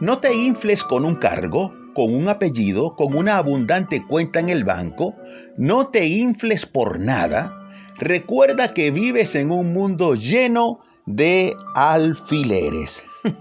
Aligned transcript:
No 0.00 0.18
te 0.18 0.34
infles 0.34 0.82
con 0.82 1.04
un 1.04 1.16
cargo, 1.16 1.72
con 1.94 2.14
un 2.14 2.28
apellido, 2.28 2.96
con 2.96 3.14
una 3.16 3.36
abundante 3.36 4.04
cuenta 4.06 4.40
en 4.40 4.48
el 4.48 4.64
banco. 4.64 5.14
No 5.56 5.88
te 5.88 6.06
infles 6.06 6.66
por 6.66 6.98
nada. 6.98 7.58
Recuerda 7.98 8.74
que 8.74 8.90
vives 8.90 9.34
en 9.34 9.50
un 9.50 9.72
mundo 9.72 10.14
lleno 10.14 10.80
de 11.06 11.54
alfileres. 11.74 12.90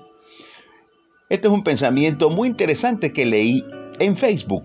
Este 1.29 1.47
es 1.47 1.53
un 1.53 1.63
pensamiento 1.63 2.29
muy 2.29 2.49
interesante 2.49 3.13
que 3.13 3.25
leí 3.25 3.63
en 3.99 4.17
Facebook. 4.17 4.63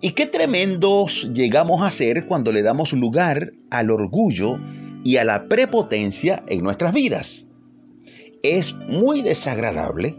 Y 0.00 0.12
qué 0.12 0.26
tremendos 0.26 1.30
llegamos 1.32 1.82
a 1.82 1.90
ser 1.90 2.26
cuando 2.26 2.52
le 2.52 2.62
damos 2.62 2.92
lugar 2.92 3.52
al 3.70 3.90
orgullo 3.90 4.58
y 5.04 5.16
a 5.16 5.24
la 5.24 5.46
prepotencia 5.46 6.42
en 6.46 6.62
nuestras 6.62 6.92
vidas. 6.92 7.46
Es 8.42 8.74
muy 8.88 9.22
desagradable 9.22 10.16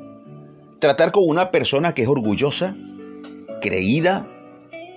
tratar 0.84 1.14
con 1.14 1.24
una 1.26 1.50
persona 1.50 1.94
que 1.94 2.02
es 2.02 2.10
orgullosa, 2.10 2.76
creída, 3.62 4.28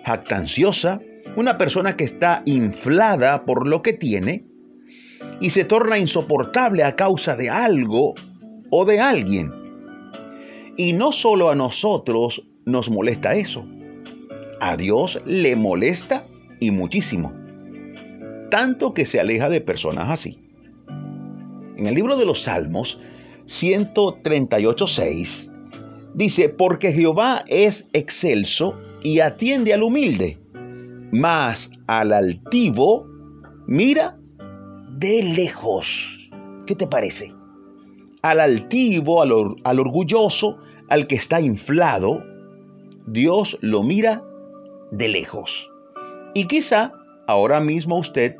jactanciosa, 0.05 1.01
una 1.37 1.59
persona 1.59 1.97
que 1.97 2.03
está 2.03 2.43
inflada 2.45 3.45
por 3.45 3.69
lo 3.69 3.83
que 3.83 3.93
tiene 3.93 4.47
y 5.41 5.51
se 5.51 5.63
torna 5.63 5.97
insoportable 5.97 6.83
a 6.83 6.97
causa 6.97 7.37
de 7.37 7.51
algo 7.51 8.17
o 8.69 8.85
de 8.85 8.99
alguien. 8.99 9.53
Y 10.77 10.93
no 10.93 11.13
solo 11.13 11.51
a 11.51 11.55
nosotros 11.55 12.43
nos 12.65 12.91
molesta 12.91 13.37
eso, 13.37 13.65
a 14.59 14.77
Dios 14.77 15.23
le 15.25 15.55
molesta 15.55 16.27
y 16.59 16.73
muchísimo, 16.73 17.33
tanto 18.51 18.93
que 18.93 19.05
se 19.05 19.21
aleja 19.21 19.49
de 19.49 19.61
personas 19.61 20.11
así. 20.11 20.37
En 21.77 21.87
el 21.87 21.95
libro 21.95 22.17
de 22.17 22.25
los 22.25 22.43
Salmos 22.43 22.99
138.6 23.47 25.53
dice, 26.17 26.49
porque 26.49 26.93
Jehová 26.93 27.45
es 27.47 27.87
excelso 27.93 28.75
y 29.03 29.21
atiende 29.21 29.73
al 29.73 29.83
humilde, 29.83 30.39
mas 31.13 31.71
al 31.87 32.13
altivo 32.13 33.07
mira 33.67 34.19
de 34.99 35.23
lejos. 35.23 35.87
¿Qué 36.67 36.75
te 36.75 36.87
parece? 36.87 37.33
Al 38.23 38.41
altivo, 38.41 39.23
al, 39.23 39.33
al 39.63 39.79
orgulloso, 39.79 40.59
al 40.89 41.07
que 41.07 41.17
está 41.17 41.41
inflado, 41.41 42.25
Dios 43.07 43.59
lo 43.61 43.83
mira 43.83 44.25
de 44.91 45.09
lejos. 45.09 45.69
Y 46.35 46.47
quizá 46.47 46.93
ahora 47.27 47.61
mismo 47.61 47.99
usted 47.99 48.37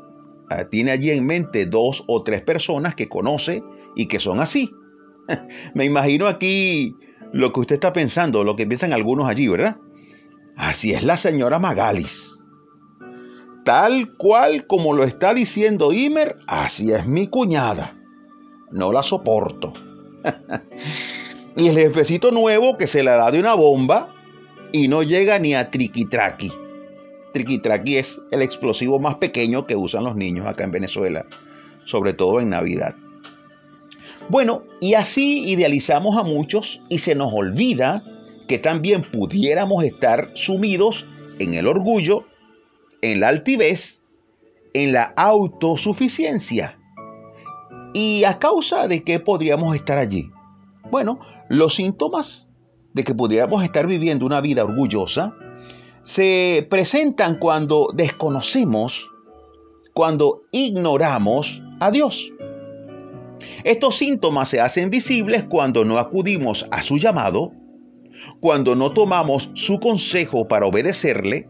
ah, 0.49 0.65
tiene 0.69 0.91
allí 0.91 1.11
en 1.11 1.25
mente 1.25 1.67
dos 1.67 2.03
o 2.07 2.23
tres 2.23 2.41
personas 2.41 2.95
que 2.95 3.07
conoce 3.07 3.63
y 3.95 4.07
que 4.07 4.19
son 4.19 4.39
así. 4.39 4.71
Me 5.73 5.85
imagino 5.85 6.27
aquí 6.27 6.95
lo 7.33 7.51
que 7.51 7.59
usted 7.59 7.75
está 7.75 7.93
pensando, 7.93 8.43
lo 8.43 8.55
que 8.55 8.65
piensan 8.65 8.93
algunos 8.93 9.27
allí, 9.27 9.47
¿verdad? 9.47 9.77
Así 10.55 10.93
es 10.93 11.03
la 11.03 11.17
señora 11.17 11.59
Magalis. 11.59 12.35
Tal 13.63 14.15
cual 14.17 14.65
como 14.65 14.93
lo 14.93 15.03
está 15.03 15.33
diciendo 15.33 15.91
Imer, 15.91 16.37
así 16.47 16.91
es 16.91 17.05
mi 17.05 17.27
cuñada. 17.27 17.95
No 18.71 18.91
la 18.91 19.03
soporto. 19.03 19.73
y 21.55 21.67
el 21.67 21.77
jefecito 21.77 22.31
nuevo 22.31 22.77
que 22.77 22.87
se 22.87 23.03
la 23.03 23.15
da 23.15 23.31
de 23.31 23.39
una 23.39 23.53
bomba 23.53 24.13
y 24.71 24.87
no 24.87 25.03
llega 25.03 25.37
ni 25.39 25.53
a 25.53 25.69
triquitraqui. 25.69 26.51
Triquitraqui 27.33 27.97
es 27.97 28.19
el 28.31 28.41
explosivo 28.41 28.99
más 28.99 29.15
pequeño 29.15 29.65
que 29.65 29.75
usan 29.75 30.05
los 30.05 30.15
niños 30.15 30.47
acá 30.47 30.63
en 30.63 30.71
Venezuela, 30.71 31.25
sobre 31.85 32.13
todo 32.13 32.39
en 32.39 32.49
Navidad. 32.49 32.95
Bueno, 34.29 34.63
y 34.81 34.95
así 34.95 35.43
idealizamos 35.49 36.17
a 36.17 36.23
muchos 36.23 36.81
y 36.89 36.99
se 36.99 37.15
nos 37.15 37.31
olvida 37.33 38.03
que 38.47 38.57
también 38.57 39.03
pudiéramos 39.03 39.83
estar 39.83 40.31
sumidos 40.35 41.05
en 41.39 41.53
el 41.53 41.67
orgullo, 41.67 42.25
en 43.01 43.21
la 43.21 43.29
altivez, 43.29 44.01
en 44.73 44.91
la 44.91 45.13
autosuficiencia. 45.15 46.77
¿Y 47.93 48.25
a 48.25 48.37
causa 48.37 48.87
de 48.87 49.03
qué 49.03 49.19
podríamos 49.19 49.75
estar 49.75 49.97
allí? 49.97 50.29
Bueno, 50.91 51.19
los 51.47 51.75
síntomas 51.75 52.47
de 52.93 53.03
que 53.03 53.15
pudiéramos 53.15 53.63
estar 53.63 53.87
viviendo 53.87 54.25
una 54.25 54.41
vida 54.41 54.65
orgullosa 54.65 55.33
se 56.03 56.65
presentan 56.69 57.37
cuando 57.39 57.89
desconocemos, 57.93 58.93
cuando 59.93 60.41
ignoramos 60.51 61.47
a 61.79 61.91
Dios. 61.91 62.15
Estos 63.67 63.97
síntomas 63.97 64.47
se 64.47 64.61
hacen 64.61 64.89
visibles 64.89 65.43
cuando 65.43 65.83
no 65.83 65.97
acudimos 65.97 66.65
a 66.71 66.83
su 66.83 66.99
llamado, 66.99 67.51
cuando 68.39 68.75
no 68.75 68.93
tomamos 68.93 69.49
su 69.55 69.81
consejo 69.81 70.47
para 70.47 70.65
obedecerle, 70.65 71.49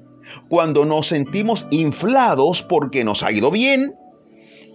cuando 0.50 0.84
nos 0.84 1.10
sentimos 1.10 1.68
inflados 1.70 2.64
porque 2.64 3.04
nos 3.04 3.22
ha 3.22 3.32
ido 3.32 3.52
bien, 3.52 3.94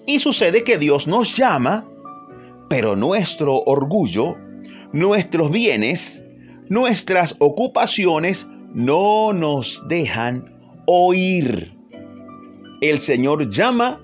y 0.06 0.20
sucede 0.20 0.62
que 0.62 0.78
Dios 0.78 1.08
nos 1.08 1.36
llama, 1.36 1.84
pero 2.68 2.94
nuestro 2.94 3.58
orgullo, 3.64 4.36
nuestros 4.92 5.50
bienes, 5.50 6.22
nuestras 6.68 7.34
ocupaciones 7.40 8.46
no 8.72 9.32
nos 9.32 9.82
dejan 9.88 10.44
oír. 10.86 11.72
El 12.80 13.00
Señor 13.00 13.50
llama, 13.50 14.00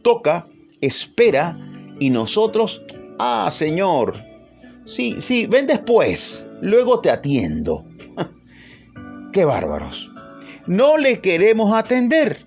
toca, 0.00 0.46
espera 0.80 1.67
y 1.98 2.10
nosotros, 2.10 2.82
ah 3.18 3.50
Señor, 3.52 4.16
sí, 4.86 5.16
sí, 5.20 5.46
ven 5.46 5.66
después, 5.66 6.44
luego 6.60 7.00
te 7.00 7.10
atiendo. 7.10 7.84
Qué 9.32 9.44
bárbaros. 9.44 10.10
No 10.66 10.98
le 10.98 11.20
queremos 11.20 11.74
atender. 11.74 12.46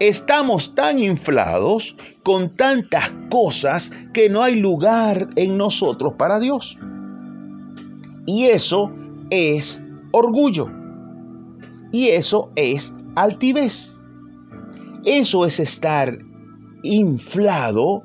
Estamos 0.00 0.74
tan 0.74 0.98
inflados 0.98 1.96
con 2.22 2.56
tantas 2.56 3.10
cosas 3.30 3.90
que 4.12 4.28
no 4.28 4.42
hay 4.42 4.56
lugar 4.56 5.28
en 5.36 5.56
nosotros 5.56 6.14
para 6.18 6.38
Dios. 6.38 6.76
Y 8.26 8.46
eso 8.46 8.92
es 9.30 9.80
orgullo. 10.12 10.68
Y 11.92 12.08
eso 12.08 12.50
es 12.56 12.92
altivez. 13.14 13.96
Eso 15.04 15.46
es 15.46 15.60
estar 15.60 16.18
inflado 16.82 18.04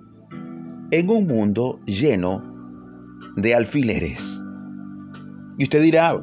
en 0.91 1.09
un 1.09 1.25
mundo 1.25 1.79
lleno 1.85 2.43
de 3.37 3.55
alfileres. 3.55 4.21
Y 5.57 5.63
usted 5.63 5.81
dirá, 5.81 6.19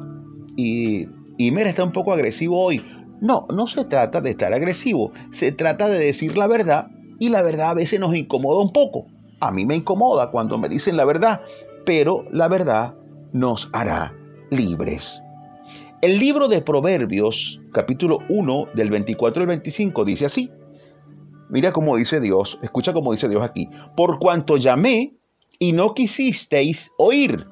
y, 0.55 1.07
y 1.37 1.51
mira, 1.51 1.69
está 1.69 1.83
un 1.83 1.91
poco 1.91 2.13
agresivo 2.13 2.63
hoy. 2.63 2.81
No, 3.21 3.47
no 3.53 3.67
se 3.67 3.83
trata 3.85 4.21
de 4.21 4.29
estar 4.31 4.53
agresivo, 4.53 5.11
se 5.33 5.51
trata 5.51 5.87
de 5.87 5.99
decir 5.99 6.37
la 6.37 6.47
verdad 6.47 6.87
y 7.19 7.29
la 7.29 7.41
verdad 7.41 7.71
a 7.71 7.73
veces 7.73 7.99
nos 7.99 8.15
incomoda 8.15 8.61
un 8.61 8.71
poco. 8.71 9.07
A 9.41 9.51
mí 9.51 9.65
me 9.65 9.75
incomoda 9.75 10.31
cuando 10.31 10.57
me 10.57 10.69
dicen 10.69 10.95
la 10.95 11.05
verdad, 11.05 11.41
pero 11.85 12.25
la 12.31 12.47
verdad 12.47 12.93
nos 13.33 13.69
hará 13.73 14.13
libres. 14.49 15.21
El 16.01 16.17
libro 16.17 16.47
de 16.47 16.61
Proverbios, 16.61 17.59
capítulo 17.73 18.19
1, 18.29 18.67
del 18.73 18.89
24 18.89 19.41
al 19.41 19.47
25, 19.47 20.05
dice 20.05 20.25
así. 20.25 20.49
Mira 21.49 21.73
cómo 21.73 21.97
dice 21.97 22.19
Dios, 22.19 22.59
escucha 22.61 22.93
cómo 22.93 23.11
dice 23.11 23.27
Dios 23.27 23.41
aquí. 23.41 23.69
Por 23.97 24.19
cuanto 24.19 24.57
llamé 24.57 25.13
y 25.57 25.73
no 25.73 25.95
quisisteis 25.95 26.91
oír. 26.97 27.47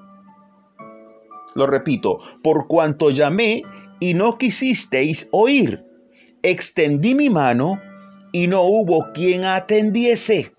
Lo 1.56 1.66
repito, 1.66 2.19
por 2.44 2.68
cuanto 2.68 3.09
llamé 3.09 3.63
y 4.00 4.13
no 4.13 4.38
quisisteis 4.38 5.28
oír. 5.31 5.84
Extendí 6.44 7.16
mi 7.16 7.31
mano 7.31 7.81
y 8.31 8.46
no 8.46 8.62
hubo 8.62 9.12
quien 9.13 9.44
atendiese, 9.44 10.52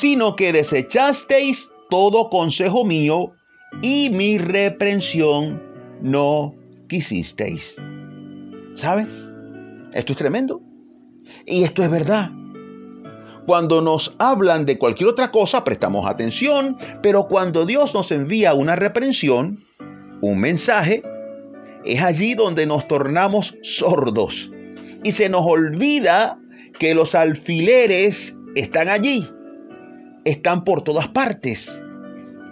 sino 0.00 0.36
que 0.36 0.52
desechasteis 0.52 1.68
todo 1.90 2.30
consejo 2.30 2.84
mío 2.84 3.32
y 3.82 4.08
mi 4.10 4.38
reprensión 4.38 5.60
no 6.00 6.54
quisisteis. 6.88 7.74
¿Sabes? 8.76 9.08
Esto 9.92 10.12
es 10.12 10.18
tremendo. 10.18 10.60
Y 11.46 11.64
esto 11.64 11.82
es 11.82 11.90
verdad. 11.90 12.30
Cuando 13.46 13.80
nos 13.80 14.14
hablan 14.18 14.66
de 14.66 14.78
cualquier 14.78 15.10
otra 15.10 15.32
cosa, 15.32 15.64
prestamos 15.64 16.08
atención, 16.08 16.76
pero 17.02 17.26
cuando 17.26 17.66
Dios 17.66 17.92
nos 17.92 18.10
envía 18.12 18.54
una 18.54 18.76
reprensión, 18.76 19.64
un 20.20 20.38
mensaje, 20.38 21.02
es 21.84 22.00
allí 22.00 22.34
donde 22.34 22.66
nos 22.66 22.86
tornamos 22.86 23.56
sordos 23.62 24.50
y 25.02 25.12
se 25.12 25.28
nos 25.28 25.44
olvida 25.44 26.38
que 26.78 26.94
los 26.94 27.14
alfileres 27.16 28.34
están 28.54 28.88
allí, 28.88 29.28
están 30.24 30.62
por 30.62 30.82
todas 30.82 31.08
partes. 31.08 31.68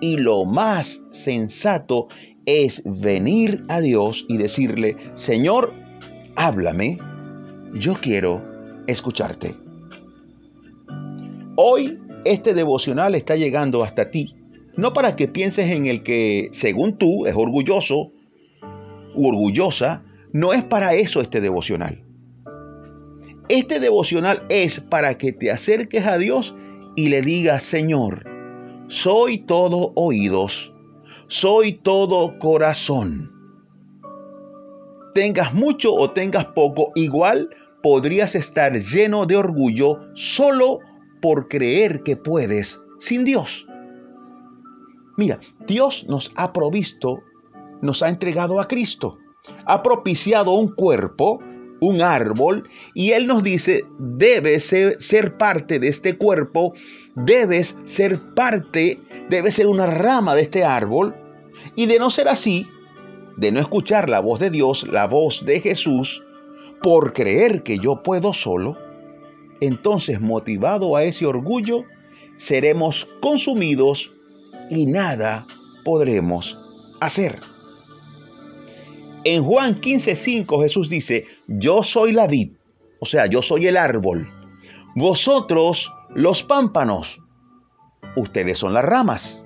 Y 0.01 0.17
lo 0.17 0.45
más 0.45 1.01
sensato 1.13 2.09
es 2.47 2.83
venir 2.85 3.65
a 3.69 3.81
Dios 3.81 4.25
y 4.29 4.39
decirle, 4.39 4.97
Señor, 5.15 5.73
háblame, 6.35 6.99
yo 7.75 7.95
quiero 8.01 8.50
escucharte. 8.91 9.55
Hoy 11.57 11.99
este 12.25 12.55
devocional 12.55 13.15
está 13.15 13.37
llegando 13.37 13.83
hasta 13.83 14.11
ti 14.11 14.35
no 14.81 14.93
para 14.93 15.17
que 15.17 15.29
pienses 15.29 15.71
en 15.71 15.87
el 15.87 16.03
que, 16.03 16.51
según 16.53 16.97
tú, 16.97 17.27
es 17.27 17.35
orgulloso 17.37 18.13
u 19.15 19.29
orgullosa, 19.29 20.03
no 20.33 20.53
es 20.53 20.65
para 20.65 20.95
eso 20.95 21.21
este 21.21 21.41
devocional. 21.41 22.03
Este 23.49 23.81
devocional 23.81 24.45
es 24.49 24.81
para 24.81 25.19
que 25.19 25.33
te 25.33 25.51
acerques 25.51 26.07
a 26.07 26.19
Dios 26.19 26.55
y 26.97 27.09
le 27.09 27.21
digas, 27.21 27.65
Señor, 27.65 28.25
soy 28.89 29.39
todo 29.39 29.93
oídos, 29.97 30.73
soy 31.27 31.75
todo 31.75 32.39
corazón. 32.39 33.33
Tengas 35.15 35.53
mucho 35.53 35.93
o 35.93 36.13
tengas 36.13 36.47
poco, 36.47 36.93
igual 36.95 37.51
podrías 37.83 38.35
estar 38.35 38.73
lleno 38.73 39.27
de 39.27 39.37
orgullo 39.37 39.99
solo 40.15 40.79
por 41.21 41.49
creer 41.49 42.03
que 42.03 42.17
puedes 42.17 42.81
sin 43.01 43.25
Dios. 43.25 43.67
Mira, 45.17 45.41
Dios 45.67 46.05
nos 46.09 46.33
ha 46.35 46.53
provisto, 46.53 47.21
nos 47.83 48.03
ha 48.03 48.09
entregado 48.09 48.61
a 48.61 48.69
Cristo, 48.69 49.19
ha 49.67 49.83
propiciado 49.83 50.53
un 50.53 50.75
cuerpo 50.75 51.41
un 51.81 52.03
árbol 52.03 52.69
y 52.95 53.13
Él 53.13 53.27
nos 53.27 53.43
dice, 53.43 53.85
debes 53.99 54.67
ser, 54.67 55.37
parte 55.37 55.79
de 55.79 55.89
este 55.89 56.17
cuerpo, 56.17 56.75
debes 57.15 57.75
ser 57.87 58.21
parte, 58.35 59.01
debes 59.29 59.55
ser 59.55 59.67
una 59.67 59.87
rama 59.87 60.35
de 60.35 60.43
este 60.43 60.65
árbol 60.65 61.15
y 61.75 61.87
de 61.87 61.99
no 61.99 62.11
ser 62.11 62.29
así, 62.29 62.67
de 63.37 63.51
no 63.51 63.61
escuchar 63.61 64.09
la 64.09 64.21
voz 64.21 64.41
de 64.41 64.51
Dios, 64.51 64.87
la 64.89 65.07
voz 65.07 65.45
de 65.45 65.61
Jesús, 65.61 66.23
por 66.83 67.13
creer 67.13 67.63
que 67.63 67.79
yo 67.79 68.03
puedo 68.03 68.33
solo, 68.33 68.77
entonces 69.61 70.21
motivado 70.21 70.97
a 70.97 71.05
ese 71.05 71.27
orgullo, 71.27 71.85
seremos 72.39 73.07
consumidos 73.21 74.11
y 74.71 74.87
nada 74.87 75.47
podremos 75.85 76.59
hacer. 77.01 77.41
En 79.25 79.45
Juan 79.45 79.81
15:5 79.81 80.63
Jesús 80.63 80.89
dice, 80.89 81.27
yo 81.47 81.83
soy 81.83 82.13
la 82.13 82.27
vid, 82.27 82.53
o 83.01 83.07
sea, 83.07 83.27
yo 83.27 83.43
soy 83.43 83.67
el 83.67 83.77
árbol. 83.77 84.29
Vosotros 84.97 85.93
los 86.15 86.43
pámpanos, 86.43 87.19
ustedes 88.17 88.59
son 88.59 88.73
las 88.73 88.85
ramas. 88.85 89.45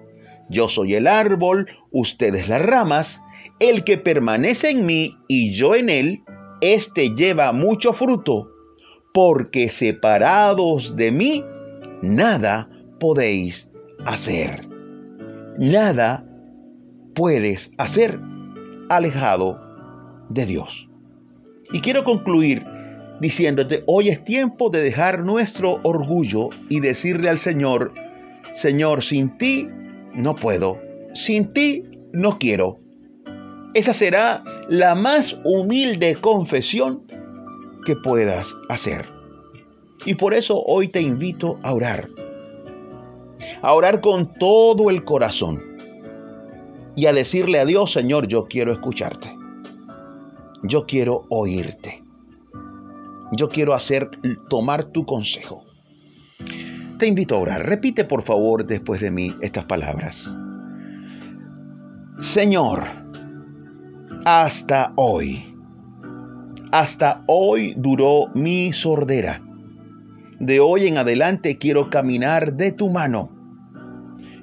Yo 0.48 0.68
soy 0.68 0.94
el 0.94 1.06
árbol, 1.06 1.68
ustedes 1.90 2.48
las 2.48 2.62
ramas. 2.62 3.20
El 3.58 3.84
que 3.84 3.98
permanece 3.98 4.70
en 4.70 4.86
mí 4.86 5.16
y 5.28 5.54
yo 5.54 5.74
en 5.74 5.90
él, 5.90 6.22
éste 6.72 7.14
lleva 7.14 7.52
mucho 7.52 7.92
fruto, 7.92 8.50
porque 9.12 9.68
separados 9.68 10.96
de 10.96 11.12
mí, 11.12 11.44
nada 12.02 12.68
podéis 12.98 13.68
hacer. 14.04 14.66
Nada 15.58 16.24
puedes 17.14 17.70
hacer 17.78 18.18
alejado 18.88 19.60
de 20.28 20.46
Dios. 20.46 20.88
Y 21.72 21.80
quiero 21.80 22.04
concluir 22.04 22.64
diciéndote, 23.20 23.84
hoy 23.86 24.08
es 24.08 24.24
tiempo 24.24 24.70
de 24.70 24.82
dejar 24.82 25.20
nuestro 25.20 25.80
orgullo 25.82 26.50
y 26.68 26.80
decirle 26.80 27.28
al 27.28 27.38
Señor, 27.38 27.92
Señor, 28.54 29.02
sin 29.02 29.38
ti 29.38 29.68
no 30.14 30.36
puedo, 30.36 30.80
sin 31.14 31.52
ti 31.52 31.84
no 32.12 32.38
quiero. 32.38 32.78
Esa 33.74 33.92
será 33.92 34.42
la 34.68 34.94
más 34.94 35.36
humilde 35.44 36.16
confesión 36.20 37.02
que 37.84 37.96
puedas 37.96 38.46
hacer. 38.68 39.08
Y 40.06 40.14
por 40.14 40.34
eso 40.34 40.60
hoy 40.60 40.88
te 40.88 41.00
invito 41.00 41.58
a 41.62 41.72
orar. 41.72 42.08
A 43.62 43.72
orar 43.72 44.00
con 44.00 44.34
todo 44.38 44.90
el 44.90 45.04
corazón. 45.04 45.62
Y 46.96 47.06
a 47.06 47.12
decirle 47.12 47.58
a 47.58 47.64
Dios, 47.64 47.92
Señor, 47.92 48.28
yo 48.28 48.46
quiero 48.46 48.72
escucharte 48.72 49.44
yo 50.64 50.86
quiero 50.86 51.26
oírte. 51.28 52.02
Yo 53.32 53.48
quiero 53.48 53.74
hacer, 53.74 54.10
tomar 54.48 54.86
tu 54.86 55.04
consejo. 55.04 55.64
Te 56.98 57.06
invito 57.06 57.34
a 57.34 57.40
orar. 57.40 57.66
Repite 57.66 58.04
por 58.04 58.22
favor 58.22 58.64
después 58.64 59.00
de 59.00 59.10
mí 59.10 59.34
estas 59.40 59.64
palabras. 59.64 60.16
Señor, 62.20 63.03
hasta 64.24 64.92
hoy, 64.96 65.54
hasta 66.72 67.22
hoy 67.26 67.74
duró 67.76 68.28
mi 68.34 68.72
sordera. 68.72 69.42
De 70.40 70.60
hoy 70.60 70.86
en 70.86 70.98
adelante 70.98 71.58
quiero 71.58 71.90
caminar 71.90 72.54
de 72.54 72.72
tu 72.72 72.90
mano. 72.90 73.30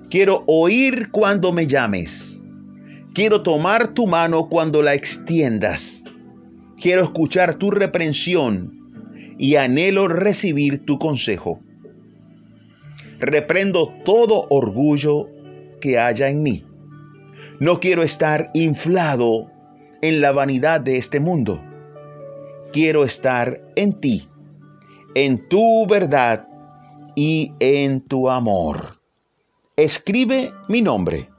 Quiero 0.09 0.43
oír 0.47 1.09
cuando 1.11 1.51
me 1.51 1.67
llames. 1.67 2.39
Quiero 3.13 3.41
tomar 3.41 3.93
tu 3.93 4.07
mano 4.07 4.47
cuando 4.47 4.81
la 4.81 4.93
extiendas 4.93 6.01
Quiero 6.81 7.03
escuchar 7.03 7.55
tu 7.55 7.69
reprensión 7.69 9.35
y 9.37 9.55
anhelo 9.55 10.07
recibir 10.07 10.83
tu 10.83 10.97
consejo. 10.97 11.59
Reprendo 13.19 13.93
todo 14.03 14.47
orgullo 14.49 15.27
que 15.79 15.99
haya 15.99 16.29
en 16.29 16.41
mí. 16.41 16.63
No 17.59 17.79
quiero 17.79 18.01
estar 18.01 18.49
inflado 18.55 19.51
en 20.01 20.21
la 20.21 20.31
vanidad 20.31 20.81
de 20.81 20.97
este 20.97 21.19
mundo. 21.19 21.61
Quiero 22.73 23.03
estar 23.03 23.61
en 23.75 23.99
ti, 23.99 24.27
en 25.15 25.47
tu 25.49 25.85
verdad 25.87 26.47
y 27.15 27.53
en 27.59 28.01
tu 28.01 28.29
amor. 28.29 28.99
Escribe 29.75 30.53
mi 30.67 30.81
nombre 30.81 31.29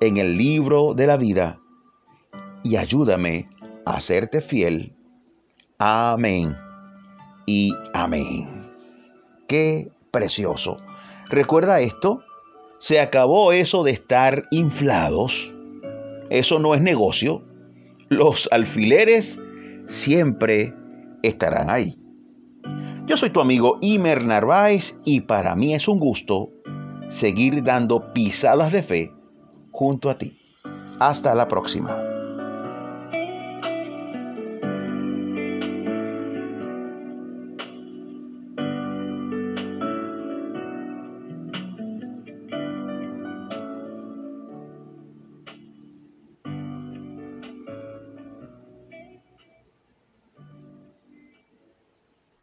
en 0.00 0.16
el 0.16 0.36
libro 0.36 0.94
de 0.94 1.06
la 1.06 1.16
vida 1.16 1.58
y 2.62 2.76
ayúdame 2.76 3.48
hacerte 3.84 4.40
fiel. 4.40 4.92
Amén 5.78 6.56
y 7.46 7.72
amén. 7.92 8.70
Qué 9.48 9.88
precioso. 10.10 10.76
Recuerda 11.28 11.80
esto, 11.80 12.22
se 12.78 13.00
acabó 13.00 13.52
eso 13.52 13.82
de 13.82 13.92
estar 13.92 14.44
inflados. 14.50 15.32
Eso 16.28 16.58
no 16.58 16.74
es 16.74 16.82
negocio. 16.82 17.42
Los 18.10 18.48
alfileres 18.50 19.38
siempre 19.86 20.74
estarán 21.22 21.70
ahí. 21.70 21.96
Yo 23.06 23.16
soy 23.16 23.30
tu 23.30 23.40
amigo 23.40 23.78
Imer 23.80 24.24
Narváez 24.24 24.96
y 25.04 25.20
para 25.20 25.54
mí 25.54 25.74
es 25.74 25.86
un 25.86 26.00
gusto 26.00 26.50
seguir 27.20 27.62
dando 27.62 28.12
pisadas 28.12 28.72
de 28.72 28.82
fe 28.82 29.12
junto 29.70 30.10
a 30.10 30.18
ti. 30.18 30.36
Hasta 30.98 31.36
la 31.36 31.46
próxima. 31.46 32.09